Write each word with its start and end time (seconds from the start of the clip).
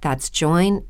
That's 0.00 0.30
joinmidi.com. 0.30 0.84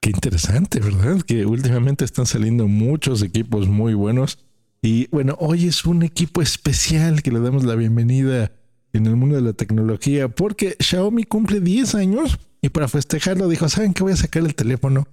Qué 0.00 0.10
interesante, 0.10 0.78
¿verdad? 0.80 1.22
Que 1.22 1.46
últimamente 1.46 2.04
están 2.04 2.26
saliendo 2.26 2.68
muchos 2.68 3.22
equipos 3.22 3.66
muy 3.66 3.94
buenos. 3.94 4.38
Y 4.80 5.08
bueno, 5.08 5.36
hoy 5.40 5.66
es 5.66 5.84
un 5.84 6.02
equipo 6.02 6.42
especial 6.42 7.22
que 7.22 7.32
le 7.32 7.40
damos 7.40 7.64
la 7.64 7.74
bienvenida 7.74 8.52
en 8.92 9.06
el 9.06 9.16
mundo 9.16 9.34
de 9.36 9.42
la 9.42 9.52
tecnología 9.52 10.28
porque 10.28 10.76
Xiaomi 10.78 11.24
cumple 11.24 11.60
10 11.60 11.94
años 11.96 12.38
y 12.62 12.68
para 12.68 12.88
festejarlo 12.88 13.48
dijo, 13.48 13.68
¿saben 13.68 13.94
qué? 13.94 14.02
Voy 14.02 14.12
a 14.12 14.16
sacar 14.16 14.44
el 14.44 14.54
teléfono 14.54 15.08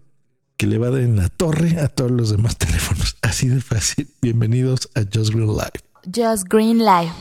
que 0.58 0.68
le 0.68 0.78
va 0.78 0.88
a 0.88 0.92
dar 0.92 1.02
en 1.02 1.18
la 1.18 1.30
torre 1.30 1.80
a 1.80 1.88
todos 1.88 2.12
los 2.12 2.30
demás 2.30 2.58
teléfonos. 2.58 3.18
Así 3.22 3.48
de 3.48 3.62
fácil. 3.62 4.08
Bienvenidos 4.22 4.90
a 4.96 5.02
Just 5.02 5.34
Green 5.34 5.48
Live. 5.48 5.82
Just 6.06 6.48
Green 6.48 6.80
Live. 6.80 7.12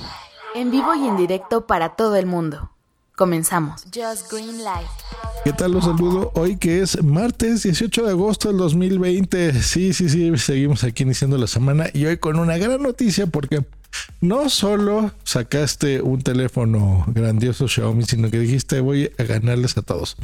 En 0.54 0.70
vivo 0.70 0.94
y 0.94 1.06
en 1.08 1.16
directo 1.16 1.66
para 1.66 1.96
todo 1.96 2.16
el 2.16 2.26
mundo. 2.26 2.71
Comenzamos. 3.16 3.82
Just 3.94 4.30
Green 4.32 4.58
Live. 4.58 4.88
¿Qué 5.44 5.52
tal? 5.52 5.72
Los 5.72 5.84
saludo 5.84 6.30
hoy 6.34 6.56
que 6.56 6.80
es 6.80 7.02
martes 7.02 7.64
18 7.64 8.04
de 8.04 8.10
agosto 8.10 8.48
del 8.48 8.58
2020. 8.58 9.62
Sí, 9.62 9.92
sí, 9.92 10.08
sí, 10.08 10.36
seguimos 10.38 10.82
aquí 10.84 11.02
iniciando 11.02 11.36
la 11.36 11.46
semana 11.46 11.86
y 11.92 12.06
hoy 12.06 12.16
con 12.16 12.38
una 12.38 12.56
gran 12.56 12.82
noticia 12.82 13.26
porque 13.26 13.64
no 14.20 14.48
solo 14.48 15.12
sacaste 15.24 16.00
un 16.00 16.22
teléfono 16.22 17.04
grandioso 17.08 17.68
Xiaomi, 17.68 18.04
sino 18.04 18.30
que 18.30 18.38
dijiste 18.38 18.80
voy 18.80 19.10
a 19.18 19.22
ganarles 19.24 19.76
a 19.76 19.82
todos. 19.82 20.16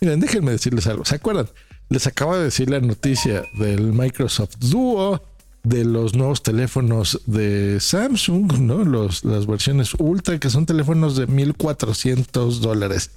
Miren, 0.00 0.20
déjenme 0.20 0.52
decirles 0.52 0.86
algo. 0.86 1.04
¿Se 1.04 1.16
acuerdan? 1.16 1.48
Les 1.88 2.06
acabo 2.06 2.36
de 2.36 2.44
decir 2.44 2.70
la 2.70 2.80
noticia 2.80 3.42
del 3.54 3.92
Microsoft 3.92 4.56
Duo, 4.58 5.22
de 5.68 5.84
los 5.84 6.14
nuevos 6.14 6.42
teléfonos 6.42 7.20
de 7.26 7.78
Samsung, 7.80 8.58
¿no? 8.60 8.84
Los, 8.84 9.24
las 9.24 9.46
versiones 9.46 9.92
Ultra, 9.98 10.38
que 10.38 10.48
son 10.48 10.64
teléfonos 10.64 11.16
de 11.16 11.26
1400 11.26 12.60
dólares. 12.60 13.10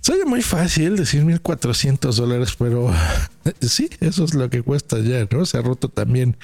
Soy 0.00 0.22
muy 0.26 0.42
fácil 0.42 0.96
decir 0.96 1.24
1400 1.24 2.16
dólares, 2.16 2.54
pero 2.58 2.92
sí, 3.60 3.88
eso 4.00 4.24
es 4.24 4.34
lo 4.34 4.50
que 4.50 4.62
cuesta 4.62 4.98
ya, 4.98 5.26
¿no? 5.30 5.46
Se 5.46 5.58
ha 5.58 5.62
roto 5.62 5.88
también 5.88 6.36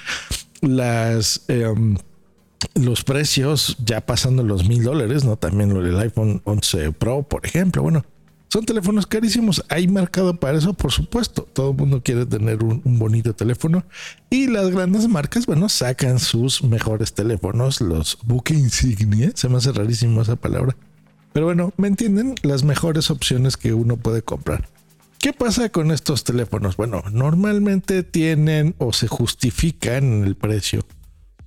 las. 0.63 1.43
Em, 1.49 1.99
los 2.75 3.05
precios 3.05 3.77
ya 3.85 4.03
pasando 4.03 4.43
los 4.43 4.69
mil 4.69 4.85
dólares, 4.85 5.25
¿no? 5.25 5.37
También 5.37 5.73
lo 5.73 5.83
del 5.83 5.99
iPhone 5.99 6.43
11 6.45 6.93
Pro, 6.93 7.23
por 7.23 7.47
ejemplo. 7.47 7.83
Bueno, 7.83 8.05
son 8.51 8.65
teléfonos 8.65 9.07
carísimos. 9.07 9.65
Hay 9.69 9.87
mercado 9.87 10.35
para 10.35 10.59
eso, 10.59 10.75
por 10.75 10.91
supuesto. 10.91 11.49
Todo 11.53 11.71
el 11.71 11.77
mundo 11.77 12.03
quiere 12.03 12.27
tener 12.27 12.65
un, 12.65 12.83
bonito 12.99 13.33
teléfono. 13.33 13.85
Y 14.29 14.49
las 14.49 14.71
grandes 14.71 15.09
marcas, 15.09 15.47
bueno, 15.47 15.69
sacan 15.69 16.19
sus 16.19 16.65
mejores 16.65 17.13
teléfonos, 17.15 17.81
los 17.81 18.19
buque 18.25 18.55
insignia. 18.55 19.31
Se 19.35 19.49
me 19.49 19.59
hace 19.59 19.71
rarísimo 19.71 20.21
esa 20.21 20.35
palabra. 20.35 20.77
Pero 21.33 21.47
bueno, 21.47 21.73
¿me 21.77 21.87
entienden? 21.87 22.35
Las 22.43 22.65
mejores 22.65 23.11
opciones 23.13 23.57
que 23.57 23.73
uno 23.73 23.97
puede 23.97 24.23
comprar. 24.23 24.69
¿Qué 25.19 25.33
pasa 25.33 25.69
con 25.69 25.93
estos 25.93 26.25
teléfonos? 26.25 26.77
Bueno, 26.77 27.05
normalmente 27.13 28.03
tienen 28.03 28.75
o 28.79 28.93
se 28.93 29.07
justifican 29.07 30.13
en 30.13 30.25
el 30.25 30.35
precio 30.35 30.85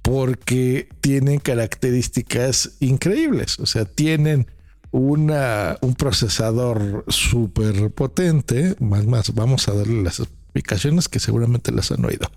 porque 0.03 0.87
tienen 1.01 1.39
características 1.39 2.77
increíbles. 2.79 3.59
O 3.59 3.65
sea, 3.65 3.83
tienen 3.83 4.47
una, 4.93 5.77
un 5.81 5.95
procesador 5.95 7.03
súper 7.07 7.91
potente. 7.91 8.75
Más, 8.79 9.05
más, 9.05 9.33
vamos 9.33 9.67
a 9.67 9.73
darle 9.73 10.03
las 10.03 10.19
explicaciones 10.19 11.09
que 11.09 11.19
seguramente 11.19 11.71
las 11.71 11.91
han 11.91 12.05
oído. 12.05 12.29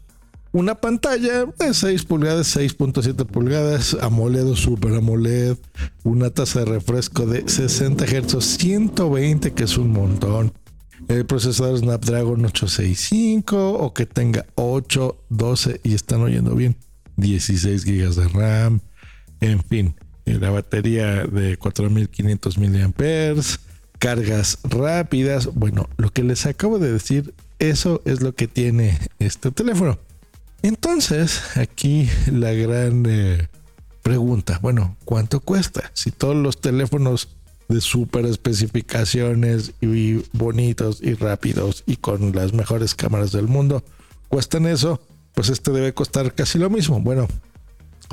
Una 0.53 0.75
pantalla 0.77 1.45
de 1.45 1.75
6 1.75 2.05
pulgadas, 2.05 2.57
6.7 2.57 3.27
pulgadas, 3.27 3.95
AMOLED 4.01 4.47
o 4.47 4.57
Super 4.57 4.95
AMOLED, 4.95 5.59
una 6.03 6.31
tasa 6.31 6.61
de 6.61 6.65
refresco 6.65 7.27
de 7.27 7.47
60 7.47 8.07
Hz, 8.07 8.43
120 8.43 9.53
que 9.53 9.65
es 9.65 9.77
un 9.77 9.93
montón. 9.93 10.55
El 11.09 11.27
procesador 11.27 11.79
Snapdragon 11.79 12.43
865 12.43 13.75
o 13.75 13.93
que 13.93 14.07
tenga 14.07 14.47
8, 14.55 15.25
12 15.29 15.81
y 15.85 15.93
están 15.93 16.23
oyendo 16.23 16.55
bien, 16.55 16.77
16 17.17 17.85
GB 17.85 18.15
de 18.15 18.29
RAM, 18.29 18.81
en 19.41 19.63
fin, 19.63 19.95
la 20.35 20.51
batería 20.51 21.25
de 21.25 21.57
4500 21.57 22.59
mAh, 22.59 23.43
cargas 23.99 24.59
rápidas. 24.65 25.47
Bueno, 25.55 25.89
lo 25.97 26.13
que 26.13 26.23
les 26.23 26.47
acabo 26.47 26.79
de 26.79 26.93
decir, 26.93 27.35
eso 27.59 28.03
es 28.05 28.21
lo 28.21 28.35
que 28.35 28.49
tiene 28.49 28.99
este 29.19 29.51
teléfono. 29.51 29.99
Entonces, 30.63 31.57
aquí 31.57 32.09
la 32.31 32.53
gran 32.53 33.05
eh, 33.09 33.49
pregunta, 34.03 34.59
bueno, 34.61 34.97
¿cuánto 35.05 35.41
cuesta? 35.41 35.91
Si 35.95 36.11
todos 36.11 36.37
los 36.37 36.61
teléfonos 36.61 37.29
de 37.69 37.81
super 37.81 38.25
especificaciones 38.27 39.73
y 39.81 40.23
bonitos 40.33 41.01
y 41.03 41.15
rápidos 41.15 41.83
y 41.87 41.97
con 41.97 42.33
las 42.35 42.53
mejores 42.53 42.95
cámaras 42.95 43.33
del 43.33 43.49
mundo 43.49 43.85
cuestan 44.29 44.67
eso, 44.67 45.01
pues 45.35 45.49
este 45.49 45.73
debe 45.73 45.93
costar 45.93 46.35
casi 46.35 46.59
lo 46.59 46.71
mismo. 46.71 47.01
Bueno, 47.01 47.29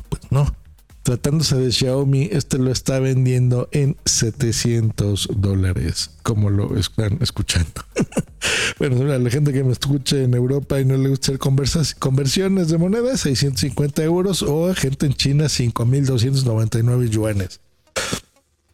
pues 0.10 0.22
no. 0.32 0.54
Tratándose 1.04 1.58
de 1.58 1.70
Xiaomi, 1.70 2.30
este 2.32 2.58
lo 2.58 2.72
está 2.72 2.98
vendiendo 3.00 3.68
en 3.74 3.98
700 4.06 5.32
dólares, 5.36 6.12
como 6.24 6.50
lo 6.50 6.78
están 6.78 7.18
escuchando. 7.20 7.84
bueno, 8.80 9.04
la 9.04 9.30
gente 9.30 9.52
que 9.52 9.66
me 9.66 9.74
escuche 9.74 10.24
en 10.24 10.34
Europa 10.34 10.80
y 10.80 10.86
no 10.86 10.96
le 10.96 11.10
gusta 11.10 11.34
hacer 11.34 11.98
conversiones 12.00 12.70
de 12.70 12.78
moneda, 12.78 13.18
650 13.18 14.02
euros 14.04 14.44
o 14.44 14.74
gente 14.74 15.06
en 15.06 15.14
China, 15.14 15.50
5299 15.50 17.10
yuanes. 17.10 17.60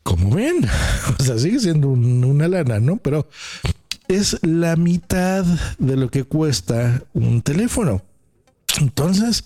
Como 0.04 0.36
ven, 0.36 0.68
o 1.20 1.24
sea, 1.24 1.40
sigue 1.40 1.60
siendo 1.60 1.90
una 1.90 2.48
lana, 2.48 2.80
¿no? 2.80 2.98
Pero 2.98 3.28
es 4.08 4.38
la 4.44 4.76
mitad 4.76 5.46
de 5.80 5.96
lo 5.98 6.10
que 6.10 6.26
cuesta 6.26 7.04
un 7.14 7.42
teléfono. 7.42 8.04
Entonces, 8.80 9.46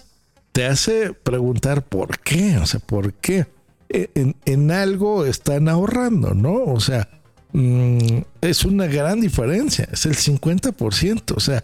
te 0.54 0.66
hace 0.66 1.14
preguntar 1.14 1.84
por 1.84 2.20
qué, 2.20 2.58
o 2.58 2.66
sea, 2.66 2.80
por 2.80 3.14
qué 3.14 3.46
en, 3.94 4.72
algo 4.72 5.26
están 5.26 5.70
ahorrando, 5.70 6.34
¿no? 6.34 6.64
O 6.64 6.80
sea, 6.80 7.10
mm, 7.54 8.20
es 8.42 8.66
una 8.66 8.88
gran 8.88 9.22
diferencia, 9.22 9.88
es 9.92 10.06
el 10.06 10.16
50%, 10.16 11.36
o 11.36 11.40
sea, 11.40 11.64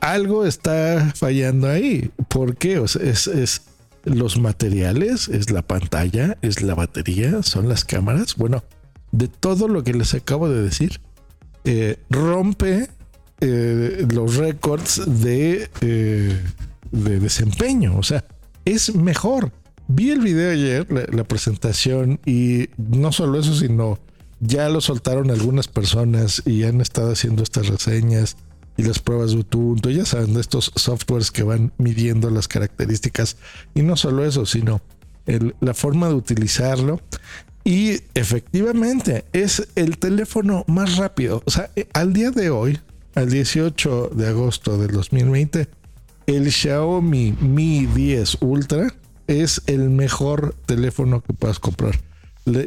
algo 0.00 0.46
está 0.46 1.12
fallando 1.14 1.68
ahí. 1.68 2.10
¿Por 2.28 2.56
qué? 2.56 2.78
O 2.78 2.88
sea, 2.88 3.02
es, 3.02 3.62
los 4.04 4.38
materiales, 4.38 5.28
es 5.28 5.50
la 5.50 5.62
pantalla, 5.62 6.38
es 6.40 6.62
la 6.62 6.74
batería, 6.74 7.42
son 7.42 7.68
las 7.68 7.84
cámaras. 7.84 8.36
Bueno, 8.36 8.64
de 9.12 9.28
todo 9.28 9.68
lo 9.68 9.84
que 9.84 9.92
les 9.92 10.14
acabo 10.14 10.48
de 10.48 10.62
decir, 10.62 11.00
eh, 11.64 11.98
rompe 12.08 12.88
eh, 13.40 14.06
los 14.10 14.36
récords 14.36 15.02
de 15.22 15.68
eh, 15.82 16.40
de 16.90 17.20
desempeño. 17.20 17.96
O 17.96 18.02
sea, 18.02 18.24
es 18.64 18.94
mejor. 18.94 19.52
Vi 19.88 20.10
el 20.10 20.20
video 20.20 20.52
ayer, 20.52 20.86
la, 21.12 21.24
presentación, 21.24 22.20
y 22.24 22.68
no 22.76 23.10
solo 23.10 23.40
eso, 23.40 23.54
sino 23.56 23.98
ya 24.38 24.68
lo 24.68 24.80
soltaron 24.80 25.30
algunas 25.30 25.68
personas 25.68 26.42
y 26.46 26.62
han 26.64 26.80
estado 26.80 27.12
haciendo 27.12 27.42
estas 27.42 27.68
reseñas 27.68 28.36
y 28.76 28.84
las 28.84 29.00
pruebas 29.00 29.32
de 29.32 29.38
Ubuntu. 29.38 29.90
Ya 29.90 30.04
saben, 30.04 30.34
de 30.34 30.40
estos 30.40 30.72
softwares 30.76 31.30
que 31.30 31.42
van 31.42 31.72
midiendo 31.78 32.30
las 32.30 32.46
características. 32.46 33.36
Y 33.74 33.82
no 33.82 33.96
solo 33.96 34.24
eso, 34.24 34.46
sino 34.46 34.80
la 35.60 35.74
forma 35.74 36.08
de 36.08 36.14
utilizarlo. 36.14 37.00
Y 37.64 38.00
efectivamente 38.14 39.24
es 39.32 39.68
el 39.74 39.98
teléfono 39.98 40.64
más 40.66 40.96
rápido. 40.96 41.42
O 41.44 41.50
sea, 41.50 41.70
eh, 41.76 41.88
al 41.92 42.12
día 42.12 42.30
de 42.30 42.50
hoy, 42.50 42.78
al 43.14 43.28
18 43.28 44.12
de 44.14 44.28
agosto 44.28 44.78
del 44.78 44.92
2020, 44.92 45.68
el 46.36 46.52
Xiaomi 46.52 47.34
Mi 47.40 47.86
10 47.86 48.38
Ultra 48.40 48.94
es 49.26 49.62
el 49.66 49.90
mejor 49.90 50.54
teléfono 50.66 51.22
que 51.22 51.32
puedas 51.32 51.58
comprar. 51.58 51.98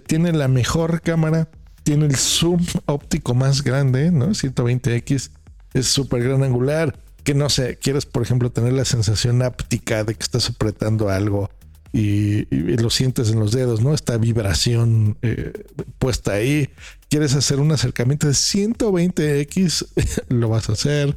tiene 0.08 0.32
la 0.34 0.48
mejor 0.48 1.02
cámara, 1.02 1.50
tiene 1.84 2.06
el 2.06 2.16
zoom 2.16 2.66
óptico 2.86 3.34
más 3.34 3.64
grande, 3.64 4.12
¿no? 4.12 4.30
120x, 4.30 5.32
es 5.74 5.88
súper 5.88 6.24
gran 6.24 6.44
angular. 6.44 6.98
Que 7.24 7.34
no 7.34 7.50
sé, 7.50 7.78
quieres, 7.78 8.06
por 8.06 8.22
ejemplo, 8.22 8.52
tener 8.52 8.74
la 8.74 8.84
sensación 8.84 9.42
áptica 9.42 10.04
de 10.04 10.14
que 10.16 10.24
estás 10.24 10.50
apretando 10.50 11.10
algo 11.10 11.50
y, 11.94 12.46
lo 12.76 12.90
sientes 12.90 13.30
en 13.30 13.40
los 13.40 13.52
dedos, 13.52 13.82
¿no? 13.82 13.94
Esta 13.94 14.18
vibración 14.18 15.18
eh, 15.22 15.54
puesta 16.00 16.34
ahí. 16.34 16.70
Quieres 17.14 17.36
hacer 17.36 17.60
un 17.60 17.72
acercamiento 17.72 18.26
de 18.26 18.34
120x, 18.34 19.86
lo 20.30 20.50
vas 20.50 20.68
a 20.68 20.74
hacer. 20.74 21.16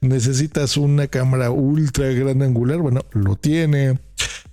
Necesitas 0.00 0.76
una 0.76 1.06
cámara 1.06 1.52
ultra 1.52 2.08
gran 2.08 2.42
angular, 2.42 2.78
bueno, 2.78 3.04
lo 3.12 3.36
tiene. 3.36 4.00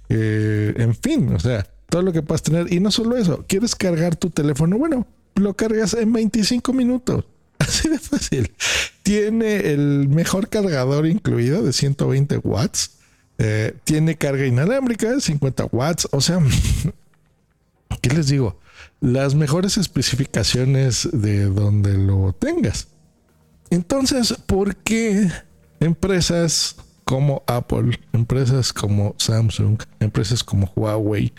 Eh, 0.10 0.72
en 0.78 0.94
fin, 0.94 1.34
o 1.34 1.40
sea, 1.40 1.66
todo 1.90 2.04
lo 2.04 2.14
que 2.14 2.22
puedas 2.22 2.44
tener. 2.44 2.72
Y 2.72 2.80
no 2.80 2.92
solo 2.92 3.18
eso, 3.18 3.44
quieres 3.48 3.74
cargar 3.74 4.16
tu 4.18 4.30
teléfono, 4.30 4.78
bueno, 4.78 5.08
lo 5.34 5.56
cargas 5.56 5.96
en 5.96 6.14
25 6.14 6.72
minutos. 6.74 7.26
Así 7.58 7.90
de 7.90 7.98
fácil. 7.98 8.54
Tiene 9.02 9.72
el 9.72 10.08
mejor 10.10 10.48
cargador 10.48 11.08
incluido 11.08 11.64
de 11.64 11.74
120 11.74 12.38
watts 12.38 12.92
eh, 13.40 13.74
tiene 13.84 14.16
carga 14.16 14.46
inalámbrica, 14.46 15.20
50 15.20 15.66
watts. 15.72 16.08
O 16.12 16.22
sea, 16.22 16.38
¿qué 18.02 18.10
les 18.12 18.28
digo? 18.28 18.60
Las 19.04 19.36
mejores 19.36 19.76
especificaciones 19.76 21.10
de 21.12 21.44
donde 21.48 21.98
lo 21.98 22.32
tengas. 22.32 22.88
Entonces, 23.70 24.34
¿por 24.46 24.78
qué 24.78 25.30
empresas 25.82 26.78
como 27.04 27.44
Apple, 27.46 28.00
empresas 28.14 28.72
como 28.72 29.14
Samsung, 29.18 29.78
empresas 30.00 30.42
como 30.42 30.72
Huawei 30.74 31.34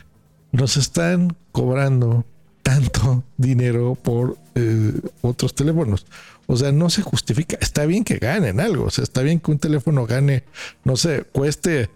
nos 0.53 0.77
están 0.77 1.35
cobrando 1.53 2.27
tanto 2.63 3.25
dinero 3.39 3.95
por 3.95 4.37
eh, 4.57 5.01
otros 5.23 5.55
teléfonos? 5.55 6.05
O 6.47 6.59
sea, 6.59 6.71
no 6.71 6.91
se 6.91 7.01
justifica. 7.01 7.57
Está 7.63 7.87
bien 7.87 8.05
que 8.05 8.19
ganen 8.19 8.61
algo. 8.61 8.85
O 8.85 8.91
sea, 8.91 9.05
está 9.05 9.23
bien 9.23 9.41
que 9.41 9.53
un 9.53 9.59
teléfono 9.59 10.05
gane, 10.05 10.45
no 10.85 10.97
sé, 10.97 11.25
cueste 11.33 11.89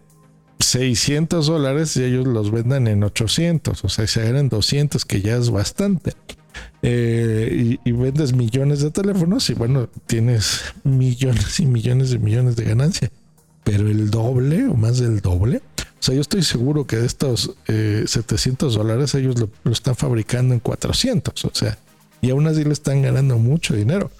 600 0.59 1.47
dólares 1.47 1.97
y 1.97 2.05
ellos 2.05 2.27
los 2.27 2.51
vendan 2.51 2.89
en 2.89 3.05
800. 3.05 3.85
O 3.85 3.89
sea, 3.89 4.07
se 4.07 4.23
ganan 4.25 4.49
200, 4.49 5.05
que 5.05 5.21
ya 5.21 5.37
es 5.37 5.51
bastante. 5.51 6.15
Eh, 6.83 7.79
y, 7.85 7.93
vendes 7.93 8.33
millones 8.33 8.81
de 8.81 8.91
teléfonos 8.91 9.51
y 9.51 9.55
bueno, 9.55 9.89
tienes 10.07 10.63
millones 10.85 11.61
y 11.61 11.67
millones 11.67 12.11
de 12.11 12.19
millones 12.19 12.57
de 12.57 12.65
ganancia. 12.65 13.11
Pero 13.65 13.89
el 13.89 14.11
doble 14.11 14.67
o 14.67 14.75
más 14.75 14.99
del 14.99 15.21
doble. 15.21 15.63
O 15.79 16.03
sea, 16.03 16.15
yo 16.15 16.21
estoy 16.21 16.43
seguro 16.43 16.87
que 16.87 16.97
de 16.97 17.07
estos 17.07 17.57
700 17.67 18.75
eh, 18.75 18.79
dólares 18.79 19.15
ellos 19.15 19.37
lo, 19.39 19.73
están 19.73 19.97
fabricando 19.97 20.55
en 20.55 20.61
400. 20.61 21.45
O 21.45 21.51
sea, 21.53 21.79
y 22.21 22.31
aún 22.31 22.47
así 22.47 22.65
le 22.65 22.73
están 22.73 23.03
ganando 23.03 23.39
mucho 23.39 23.75
dinero. 23.75 24.11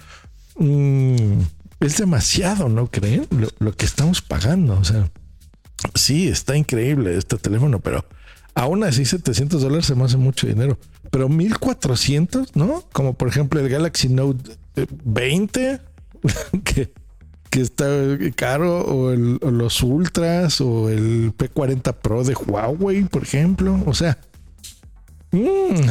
Mm, 0.59 1.41
es 1.81 1.97
demasiado, 1.99 2.69
¿no 2.69 2.91
creen? 2.91 3.27
Lo, 3.59 3.73
que 3.73 3.85
estamos 3.85 4.23
pagando. 4.23 4.79
O 4.79 4.85
sea, 4.85 5.09
sí, 5.95 6.29
está 6.29 6.57
increíble 6.57 7.17
este 7.17 7.37
teléfono, 7.37 7.81
pero 7.81 8.05
aún 8.55 8.85
así 8.85 9.05
700 9.05 9.63
dólares 9.63 9.87
se 9.87 9.95
me 9.95 10.05
hace 10.05 10.17
mucho 10.17 10.47
dinero. 10.47 10.79
Pero 11.11 11.29
1400, 11.29 12.57
¿no? 12.57 12.85
Como 12.93 13.15
por 13.15 13.29
ejemplo 13.29 13.61
el 13.61 13.69
Galaxy 13.69 14.09
Note 14.09 14.57
20, 15.05 15.71
eh, 15.71 15.81
que, 16.65 16.93
que 17.51 17.61
está 17.61 17.87
caro, 18.37 18.81
o, 18.85 19.15
los 19.15 19.83
Ultras, 19.83 20.61
o 20.61 20.91
el 20.91 21.33
P40 21.37 21.95
Pro 21.95 22.25
de 22.25 22.35
Huawei, 22.35 23.05
por 23.05 23.23
ejemplo. 23.23 23.83
O 23.87 23.95
sea, 23.95 24.19
Mm. 25.31 25.89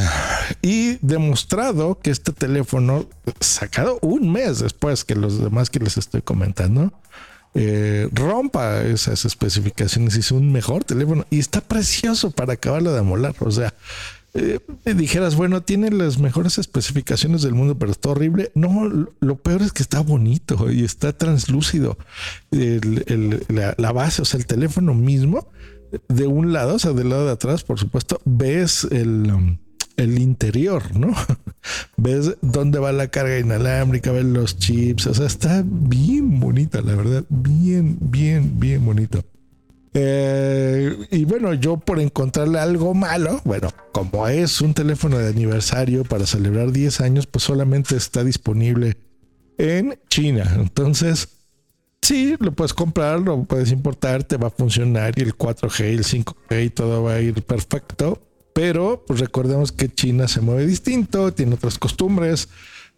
Y 0.62 0.96
demostrado 1.00 1.98
que 2.00 2.10
este 2.10 2.32
teléfono, 2.32 3.06
sacado 3.40 3.98
un 4.02 4.32
mes 4.32 4.58
después 4.58 5.04
que 5.04 5.14
los 5.14 5.40
demás 5.40 5.70
que 5.70 5.78
les 5.78 5.96
estoy 5.96 6.22
comentando, 6.22 6.92
eh, 7.54 8.08
rompa 8.12 8.82
esas 8.82 9.24
especificaciones 9.24 10.16
y 10.16 10.20
es 10.20 10.32
un 10.32 10.52
mejor 10.52 10.84
teléfono 10.84 11.26
y 11.30 11.38
está 11.38 11.60
precioso 11.60 12.30
para 12.30 12.54
acabarlo 12.54 12.92
de 12.92 13.00
amolar. 13.00 13.34
O 13.40 13.50
sea, 13.50 13.74
eh, 14.34 14.60
dijeras, 14.84 15.34
bueno, 15.34 15.62
tiene 15.62 15.90
las 15.90 16.18
mejores 16.18 16.58
especificaciones 16.58 17.42
del 17.42 17.54
mundo, 17.54 17.78
pero 17.78 17.92
está 17.92 18.10
horrible. 18.10 18.50
No, 18.54 19.08
lo 19.20 19.36
peor 19.36 19.62
es 19.62 19.72
que 19.72 19.82
está 19.82 20.00
bonito 20.00 20.70
y 20.70 20.84
está 20.84 21.12
translúcido. 21.12 21.98
la, 22.50 23.92
base, 23.92 24.22
o 24.22 24.24
sea, 24.24 24.38
el 24.38 24.46
teléfono 24.46 24.94
mismo 24.94 25.48
de 26.08 26.26
un 26.26 26.52
lado, 26.52 26.74
o 26.74 26.78
sea, 26.78 26.92
del 26.92 27.08
lado 27.08 27.26
de 27.26 27.32
atrás, 27.32 27.64
por 27.64 27.78
supuesto, 27.78 28.20
ves 28.24 28.86
el, 28.90 29.32
um, 29.32 29.58
el 29.98 30.18
interior, 30.18 30.96
¿no? 30.96 31.14
ves 31.96 32.36
dónde 32.40 32.78
va 32.78 32.92
la 32.92 33.08
carga 33.08 33.38
inalámbrica, 33.38 34.12
ves 34.12 34.24
los 34.24 34.56
chips, 34.56 35.06
o 35.08 35.14
sea, 35.14 35.26
está 35.26 35.62
bien 35.66 36.40
bonita, 36.40 36.80
la 36.80 36.94
verdad, 36.94 37.24
bien, 37.28 37.98
bien, 38.00 38.58
bien 38.58 38.84
bonito. 38.84 39.22
Eh, 39.94 40.96
y 41.10 41.24
bueno, 41.24 41.52
yo 41.54 41.76
por 41.76 41.98
encontrarle 41.98 42.58
algo 42.58 42.94
malo, 42.94 43.40
bueno, 43.44 43.68
como 43.92 44.26
es 44.28 44.60
un 44.60 44.72
teléfono 44.72 45.18
de 45.18 45.28
aniversario 45.28 46.04
para 46.04 46.24
celebrar 46.24 46.72
10 46.72 47.00
años, 47.00 47.26
pues 47.26 47.44
solamente 47.44 47.96
está 47.96 48.22
disponible 48.22 48.96
en 49.58 49.98
China. 50.08 50.54
Entonces, 50.56 51.28
Sí, 52.00 52.36
lo 52.38 52.52
puedes 52.52 52.72
comprar, 52.72 53.20
lo 53.20 53.44
puedes 53.44 53.72
importar, 53.72 54.22
te 54.22 54.36
va 54.36 54.46
a 54.46 54.50
funcionar 54.50 55.12
y 55.18 55.22
el 55.22 55.36
4G 55.36 55.92
y 55.92 55.96
el 55.96 56.04
5G 56.04 56.64
y 56.64 56.70
todo 56.70 57.02
va 57.02 57.14
a 57.14 57.20
ir 57.20 57.42
perfecto. 57.42 58.22
Pero 58.58 59.04
pues 59.06 59.20
recordemos 59.20 59.70
que 59.70 59.88
China 59.88 60.26
se 60.26 60.40
mueve 60.40 60.66
distinto, 60.66 61.32
tiene 61.32 61.54
otras 61.54 61.78
costumbres, 61.78 62.48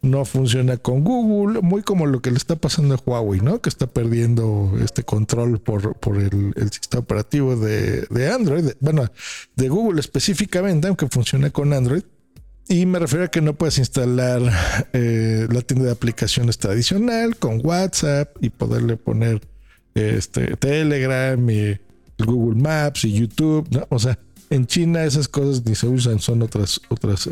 no 0.01 0.25
funciona 0.25 0.79
con 0.79 1.05
Google, 1.05 1.61
muy 1.61 1.83
como 1.83 2.07
lo 2.07 2.23
que 2.23 2.31
le 2.31 2.39
está 2.39 2.57
pasando 2.57 2.95
a 2.95 2.99
Huawei, 3.05 3.43
¿no? 3.43 3.61
Que 3.61 3.69
está 3.69 3.87
perdiendo 3.87 4.73
este 4.83 5.03
control 5.03 5.61
por, 5.61 5.97
por 5.97 6.17
el, 6.17 6.55
sistema 6.73 7.01
operativo 7.01 7.57
de, 7.57 8.07
de 8.09 8.33
Android, 8.33 8.71
bueno, 8.81 9.05
de 9.55 9.69
Google 9.69 10.01
específicamente, 10.01 10.89
aunque 10.89 11.09
funciona 11.09 11.51
con 11.51 11.75
Android 11.75 12.05
y 12.67 12.87
me 12.87 12.99
refiero 12.99 13.27
a 13.27 13.29
que 13.29 13.43
no 13.43 13.53
puedes 13.53 13.77
instalar 13.77 14.41
eh, 14.95 15.47
la 15.51 15.61
tienda 15.61 15.85
de 15.85 15.93
aplicaciones 15.93 16.57
tradicional 16.57 17.37
con 17.37 17.61
WhatsApp 17.63 18.35
y 18.41 18.49
poderle 18.49 18.97
poner 18.97 19.43
este 19.95 20.57
Telegram 20.57 21.51
y 21.51 21.79
Google 22.19 22.59
Maps 22.63 23.05
y 23.05 23.13
YouTube. 23.13 23.69
¿no? 23.73 23.87
O 23.91 23.99
sea, 23.99 24.19
en 24.51 24.67
China 24.67 25.05
esas 25.05 25.29
cosas 25.29 25.65
ni 25.65 25.75
se 25.75 25.87
usan, 25.87 26.19
son 26.19 26.43
otras, 26.43 26.81
otras 26.89 27.27
eh, 27.29 27.31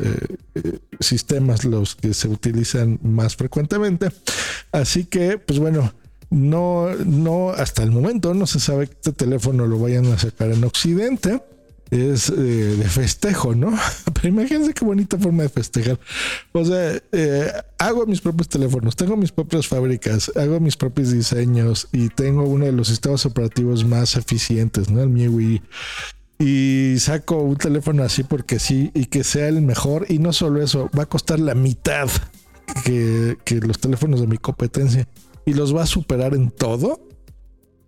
eh, 0.55 0.79
sistemas 1.01 1.65
los 1.65 1.97
que 1.97 2.15
se 2.15 2.29
utilizan 2.29 2.99
más 3.03 3.37
frecuentemente. 3.37 4.09
Así 4.73 5.05
que, 5.05 5.39
pues 5.39 5.59
bueno, 5.59 5.93
no, 6.31 6.95
no, 7.05 7.51
hasta 7.51 7.83
el 7.83 7.91
momento 7.91 8.35
no 8.35 8.47
se 8.47 8.61
sabe 8.61 8.87
que 8.87 8.95
este 8.95 9.13
teléfono 9.13 9.67
lo 9.67 9.79
vayan 9.79 10.07
a 10.07 10.19
sacar 10.19 10.51
en 10.53 10.65
Occidente 10.65 11.43
es 11.91 12.29
eh, 12.29 12.33
de 12.35 12.89
festejo, 12.89 13.55
¿no? 13.55 13.77
Pero 14.15 14.29
imagínense 14.29 14.75
qué 14.75 14.85
bonita 14.85 15.19
forma 15.19 15.45
de 15.45 15.49
festejar. 15.49 15.99
O 16.53 16.65
sea, 16.65 17.01
eh, 17.13 17.53
hago 17.79 18.07
mis 18.07 18.21
propios 18.21 18.49
teléfonos, 18.49 18.97
tengo 18.97 19.17
mis 19.17 19.33
propias 19.33 19.67
fábricas, 19.67 20.31
hago 20.37 20.61
mis 20.61 20.77
propios 20.77 21.13
diseños 21.13 21.89
y 21.93 22.09
tengo 22.09 22.45
uno 22.45 22.67
de 22.67 22.73
los 22.73 22.89
sistemas 22.89 23.25
operativos 23.27 23.85
más 23.85 24.17
eficientes, 24.17 24.91
¿no? 24.91 25.03
El 25.03 25.09
MIUI. 25.09 25.63
Y 26.39 26.97
saco 26.99 27.39
un 27.39 27.57
teléfono 27.57 28.03
así 28.03 28.23
porque 28.23 28.59
sí, 28.59 28.91
y 28.95 29.07
que 29.07 29.25
sea 29.25 29.49
el 29.49 29.63
mejor. 29.63 30.07
Y 30.09 30.19
no 30.19 30.33
solo 30.33 30.63
eso, 30.63 30.91
va 30.97 31.05
a 31.05 31.07
costar 31.07 31.41
la 31.41 31.55
mitad 31.55 32.09
que, 32.85 33.37
que 33.45 33.57
los 33.57 33.79
teléfonos 33.79 34.21
de 34.21 34.27
mi 34.27 34.39
competencia. 34.39 35.09
Y 35.45 35.55
los 35.55 35.75
va 35.75 35.83
a 35.83 35.87
superar 35.87 36.35
en 36.35 36.51
todo. 36.51 37.01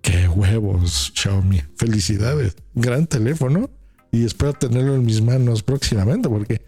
Qué 0.03 0.29
huevos, 0.29 1.13
Xiaomi. 1.15 1.63
Felicidades. 1.77 2.57
Gran 2.75 3.07
teléfono 3.07 3.71
y 4.13 4.25
espero 4.25 4.53
tenerlo 4.53 4.95
en 4.95 5.05
mis 5.05 5.23
manos 5.23 5.63
próximamente 5.63 6.29
porque 6.29 6.63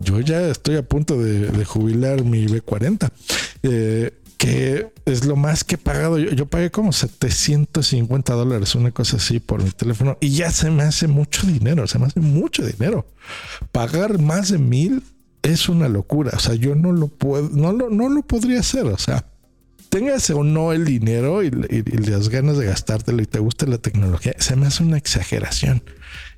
yo 0.00 0.20
ya 0.20 0.48
estoy 0.48 0.76
a 0.76 0.82
punto 0.82 1.20
de, 1.20 1.64
jubilar 1.64 2.24
mi 2.24 2.46
B40, 2.46 3.10
eh, 3.62 4.12
que 4.46 4.92
es 5.06 5.24
lo 5.24 5.34
más 5.34 5.64
que 5.64 5.74
he 5.74 5.78
pagado. 5.78 6.18
Yo, 6.18 6.46
pagué 6.46 6.70
como 6.70 6.92
750 6.92 8.32
dólares, 8.32 8.76
una 8.76 8.92
cosa 8.92 9.16
así 9.16 9.40
por 9.40 9.60
mi 9.60 9.70
teléfono 9.70 10.18
y 10.20 10.30
ya 10.30 10.52
se 10.52 10.70
me 10.70 10.84
hace 10.84 11.08
mucho 11.08 11.48
dinero, 11.48 11.88
se 11.88 11.98
me 11.98 12.06
hace 12.06 12.20
mucho 12.20 12.64
dinero. 12.64 13.06
Pagar 13.72 14.20
más 14.20 14.50
de 14.50 14.58
mil 14.58 15.02
es 15.42 15.68
una 15.68 15.88
locura. 15.88 16.30
O 16.36 16.38
sea, 16.38 16.54
yo 16.54 16.76
no 16.76 16.92
lo 16.92 17.08
puedo, 17.08 17.48
no 17.50 17.72
lo, 17.72 17.90
no 17.90 18.08
lo 18.08 18.22
podría 18.22 18.60
hacer. 18.60 18.86
O 18.86 18.98
sea, 18.98 19.26
tengas 19.88 20.30
o 20.30 20.44
no 20.44 20.72
el 20.72 20.84
dinero 20.84 21.42
y, 21.42 21.46
y, 21.48 21.82
las 22.08 22.28
ganas 22.28 22.56
de 22.56 22.66
gastártelo 22.66 23.20
y 23.22 23.26
te 23.26 23.40
guste 23.40 23.66
la 23.66 23.78
tecnología, 23.78 24.34
se 24.38 24.54
me 24.54 24.66
hace 24.66 24.84
una 24.84 24.96
exageración. 24.96 25.82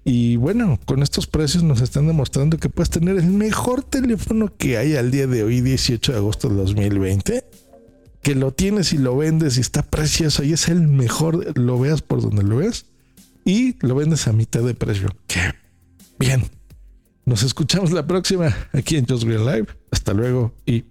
Y 0.05 0.37
bueno, 0.37 0.81
con 0.87 1.03
estos 1.03 1.27
precios 1.27 1.63
nos 1.63 1.83
están 1.83 2.07
demostrando 2.07 2.57
que 2.57 2.71
puedes 2.71 2.89
tener 2.89 3.19
el 3.19 3.27
mejor 3.27 3.85
teléfono 3.85 4.51
que 4.57 4.79
hay 4.79 4.97
al 4.97 5.11
día 5.11 5.27
de 5.27 5.43
hoy, 5.43 5.61
18 5.61 6.13
de 6.13 6.19
agosto 6.19 6.49
de 6.49 6.55
2020, 6.55 7.45
que 8.23 8.35
lo 8.35 8.53
tienes 8.53 8.93
y 8.93 8.99
lo 8.99 9.17
vendes 9.17 9.59
y 9.59 9.61
está 9.61 9.83
precioso 9.83 10.43
y 10.45 10.53
es 10.53 10.69
el 10.69 10.87
mejor, 10.87 11.57
lo 11.59 11.79
veas 11.79 12.03
por 12.03 12.21
donde 12.21 12.43
lo 12.43 12.57
ves 12.57 12.87
y 13.45 13.77
lo 13.87 13.95
vendes 13.95 14.27
a 14.29 14.33
mitad 14.33 14.63
de 14.63 14.75
precio. 14.75 15.09
Qué 15.27 15.55
bien. 16.19 16.45
Nos 17.25 17.43
escuchamos 17.43 17.93
la 17.93 18.07
próxima 18.07 18.57
aquí 18.73 18.97
en 18.97 19.07
Just 19.07 19.25
Green 19.25 19.45
Live. 19.45 19.67
Hasta 19.91 20.15
luego 20.15 20.55
y 20.67 20.85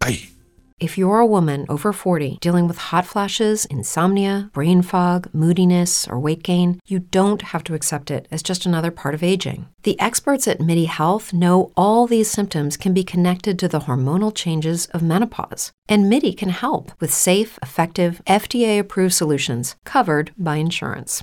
bye. 0.00 0.35
If 0.78 0.98
you're 0.98 1.20
a 1.20 1.26
woman 1.26 1.64
over 1.70 1.90
40 1.90 2.36
dealing 2.42 2.68
with 2.68 2.76
hot 2.76 3.06
flashes, 3.06 3.64
insomnia, 3.64 4.50
brain 4.52 4.82
fog, 4.82 5.26
moodiness, 5.32 6.06
or 6.06 6.20
weight 6.20 6.42
gain, 6.42 6.80
you 6.86 6.98
don't 6.98 7.40
have 7.40 7.64
to 7.64 7.74
accept 7.74 8.10
it 8.10 8.28
as 8.30 8.42
just 8.42 8.66
another 8.66 8.90
part 8.90 9.14
of 9.14 9.22
aging. 9.22 9.68
The 9.84 9.98
experts 9.98 10.46
at 10.46 10.60
MIDI 10.60 10.84
Health 10.84 11.32
know 11.32 11.72
all 11.78 12.06
these 12.06 12.30
symptoms 12.30 12.76
can 12.76 12.92
be 12.92 13.04
connected 13.04 13.58
to 13.58 13.68
the 13.68 13.80
hormonal 13.80 14.34
changes 14.34 14.84
of 14.88 15.00
menopause. 15.00 15.72
And 15.88 16.10
MIDI 16.10 16.34
can 16.34 16.50
help 16.50 16.92
with 17.00 17.10
safe, 17.10 17.58
effective, 17.62 18.20
FDA 18.26 18.78
approved 18.78 19.14
solutions 19.14 19.76
covered 19.84 20.32
by 20.36 20.56
insurance. 20.56 21.22